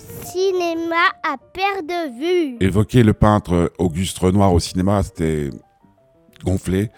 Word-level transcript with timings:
cinéma 0.00 0.96
à 1.22 1.36
perte 1.52 1.86
de 1.86 2.18
vue. 2.18 2.56
Évoquer 2.60 3.02
le 3.02 3.12
peintre 3.12 3.72
Auguste 3.78 4.18
Renoir 4.18 4.52
au 4.52 4.60
cinéma, 4.60 5.02
c'était 5.02 5.50
gonflé. 6.44 6.90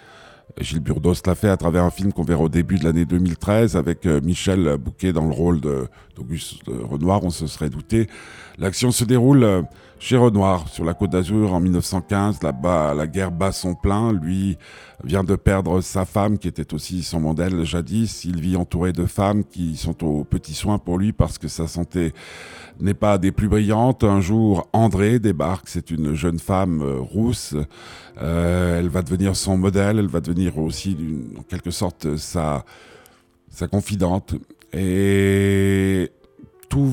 Gilles 0.59 0.79
Burdos 0.79 1.13
l'a 1.25 1.35
fait 1.35 1.49
à 1.49 1.57
travers 1.57 1.83
un 1.83 1.89
film 1.89 2.11
qu'on 2.11 2.23
verra 2.23 2.43
au 2.43 2.49
début 2.49 2.77
de 2.77 2.83
l'année 2.83 3.05
2013 3.05 3.75
avec 3.77 4.05
euh, 4.05 4.19
Michel 4.21 4.77
Bouquet 4.77 5.13
dans 5.13 5.25
le 5.25 5.33
rôle 5.33 5.61
d'Auguste 5.61 6.63
Renoir, 6.67 7.23
on 7.23 7.29
se 7.29 7.47
serait 7.47 7.69
douté. 7.69 8.07
L'action 8.57 8.91
se 8.91 9.05
déroule 9.05 9.43
euh, 9.43 9.61
chez 10.01 10.17
Renoir, 10.17 10.67
sur 10.67 10.83
la 10.83 10.95
côte 10.95 11.11
d'Azur 11.11 11.53
en 11.53 11.59
1915. 11.59 12.41
Là-bas, 12.41 12.95
la 12.95 13.05
guerre 13.05 13.29
bat 13.29 13.51
son 13.51 13.75
plein. 13.75 14.11
Lui 14.11 14.57
vient 15.03 15.23
de 15.23 15.35
perdre 15.35 15.79
sa 15.81 16.05
femme 16.05 16.39
qui 16.39 16.47
était 16.47 16.73
aussi 16.73 17.03
son 17.03 17.19
modèle 17.19 17.63
jadis. 17.65 18.25
Il 18.25 18.41
vit 18.41 18.55
entouré 18.55 18.93
de 18.93 19.05
femmes 19.05 19.43
qui 19.43 19.77
sont 19.77 20.03
aux 20.03 20.23
petits 20.23 20.55
soins 20.55 20.79
pour 20.79 20.97
lui 20.97 21.13
parce 21.13 21.37
que 21.37 21.47
sa 21.47 21.67
santé 21.67 22.13
n'est 22.79 22.95
pas 22.95 23.19
des 23.19 23.31
plus 23.31 23.47
brillantes. 23.47 24.03
Un 24.03 24.21
jour, 24.21 24.67
André 24.73 25.19
débarque. 25.19 25.69
C'est 25.69 25.91
une 25.91 26.15
jeune 26.15 26.39
femme 26.39 26.81
euh, 26.81 26.97
rousse. 26.99 27.53
elle 28.19 28.89
va 28.89 29.03
devenir 29.03 29.35
son 29.35 29.55
modèle. 29.55 29.99
Elle 29.99 30.07
va 30.07 30.19
devenir 30.19 30.57
aussi, 30.57 30.97
en 31.37 31.43
quelque 31.43 31.69
sorte, 31.69 32.17
sa, 32.17 32.65
sa 33.51 33.67
confidente. 33.67 34.33
Et 34.73 34.79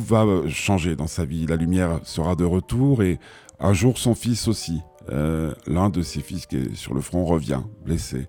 va 0.09 0.49
changer 0.49 0.97
dans 0.97 1.07
sa 1.07 1.25
vie. 1.25 1.47
La 1.47 1.57
lumière 1.57 2.01
sera 2.05 2.35
de 2.35 2.45
retour 2.45 3.03
et 3.03 3.19
un 3.61 3.73
jour 3.73 3.99
son 3.99 4.15
fils 4.15 4.49
aussi. 4.49 4.81
Euh, 5.11 5.55
l'un 5.67 5.89
de 5.89 6.03
ses 6.03 6.21
fils 6.21 6.47
qui 6.47 6.57
est 6.57 6.75
sur 6.75 6.93
le 6.93 7.01
front 7.01 7.25
revient, 7.25 7.63
blessé, 7.85 8.27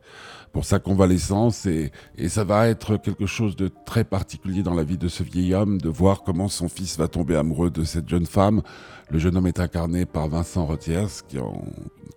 pour 0.54 0.66
sa 0.66 0.80
convalescence. 0.80 1.66
Et, 1.66 1.92
et, 2.18 2.30
ça 2.30 2.44
va 2.44 2.68
être 2.68 2.98
quelque 2.98 3.26
chose 3.26 3.55
de 3.55 3.70
très 3.86 4.04
particulier 4.04 4.64
dans 4.64 4.74
la 4.74 4.84
vie 4.84 4.98
de 4.98 5.08
ce 5.08 5.24
vieil 5.24 5.54
homme, 5.54 5.80
de 5.80 5.90
voir 5.90 6.24
comment 6.24 6.48
son 6.48 6.70
fils 6.70 6.98
va 6.98 7.08
tomber 7.08 7.36
amoureux 7.36 7.70
de 7.70 7.84
cette 7.84 8.08
jeune 8.08 8.26
femme. 8.26 8.62
Le 9.10 9.20
jeune 9.20 9.36
homme 9.36 9.48
est 9.48 9.60
incarné 9.60 10.05
par 10.05 10.30
Vincent 10.30 10.66
Retiers, 10.66 11.08
qui 11.27 11.38
on 11.38 11.64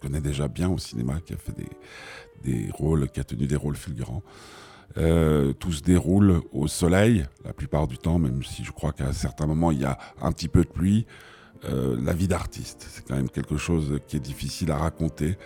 connaît 0.00 0.20
déjà 0.20 0.46
bien 0.48 0.68
au 0.68 0.78
cinéma, 0.78 1.20
qui 1.24 1.34
a 1.34 1.36
fait 1.36 1.56
des, 1.56 1.68
des 2.42 2.68
rôles, 2.72 3.08
qui 3.08 3.20
a 3.20 3.24
tenu 3.24 3.46
des 3.46 3.56
rôles 3.56 3.76
fulgurants. 3.76 4.22
Euh, 4.98 5.52
tout 5.54 5.72
se 5.72 5.82
déroule 5.82 6.42
au 6.52 6.68
soleil, 6.68 7.24
la 7.44 7.52
plupart 7.52 7.88
du 7.88 7.96
temps, 7.96 8.18
même 8.18 8.42
si 8.42 8.62
je 8.62 8.72
crois 8.72 8.92
qu'à 8.92 9.12
certains 9.12 9.46
moments 9.46 9.70
il 9.70 9.80
y 9.80 9.84
a 9.84 9.98
un 10.20 10.32
petit 10.32 10.48
peu 10.48 10.62
de 10.62 10.68
pluie. 10.68 11.06
Euh, 11.64 11.96
la 12.02 12.12
vie 12.12 12.28
d'artiste, 12.28 12.86
c'est 12.90 13.06
quand 13.06 13.16
même 13.16 13.30
quelque 13.30 13.56
chose 13.56 14.00
qui 14.06 14.16
est 14.16 14.20
difficile 14.20 14.70
à 14.70 14.76
raconter. 14.76 15.38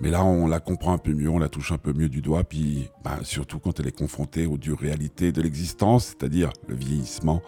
Mais 0.00 0.10
là, 0.10 0.24
on 0.24 0.46
la 0.46 0.60
comprend 0.60 0.92
un 0.92 0.98
peu 0.98 1.12
mieux, 1.12 1.28
on 1.28 1.38
la 1.38 1.48
touche 1.48 1.72
un 1.72 1.78
peu 1.78 1.92
mieux 1.92 2.08
du 2.08 2.20
doigt, 2.20 2.44
puis 2.44 2.88
bah, 3.04 3.18
surtout 3.22 3.58
quand 3.58 3.78
elle 3.78 3.86
est 3.86 3.96
confrontée 3.96 4.46
aux 4.46 4.56
dures 4.56 4.78
réalités 4.78 5.32
de 5.32 5.40
l'existence, 5.40 6.06
c'est-à-dire 6.06 6.50
le 6.66 6.74
vieillissement, 6.74 7.42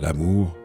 l'amour, 0.00 0.56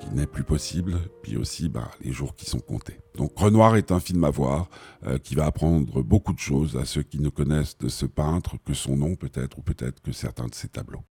qui 0.00 0.10
n'est 0.10 0.26
plus 0.26 0.42
possible, 0.42 0.98
puis 1.22 1.36
aussi 1.36 1.68
bah, 1.68 1.90
les 2.00 2.12
jours 2.12 2.34
qui 2.34 2.46
sont 2.46 2.58
comptés. 2.58 2.98
Donc 3.16 3.38
Renoir 3.38 3.76
est 3.76 3.92
un 3.92 4.00
film 4.00 4.24
à 4.24 4.30
voir 4.30 4.68
euh, 5.06 5.18
qui 5.18 5.34
va 5.34 5.46
apprendre 5.46 6.02
beaucoup 6.02 6.32
de 6.32 6.38
choses 6.38 6.76
à 6.76 6.84
ceux 6.84 7.02
qui 7.02 7.20
ne 7.20 7.28
connaissent 7.28 7.78
de 7.78 7.88
ce 7.88 8.06
peintre 8.06 8.56
que 8.64 8.74
son 8.74 8.96
nom 8.96 9.14
peut-être 9.14 9.58
ou 9.58 9.62
peut-être 9.62 10.00
que 10.00 10.12
certains 10.12 10.46
de 10.46 10.54
ses 10.54 10.68
tableaux. 10.68 11.04